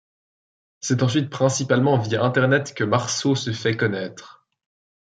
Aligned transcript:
C'est 0.79 1.03
ensuite 1.03 1.29
principalement 1.29 1.99
via 1.99 2.23
Internet 2.23 2.73
que 2.73 2.83
Marsault 2.83 3.35
se 3.35 3.51
fait 3.53 3.77
connaître. 3.77 4.47